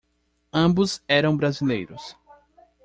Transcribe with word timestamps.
Ambos 0.51 1.03
eram 1.07 1.37
brasileiros. 1.37 2.17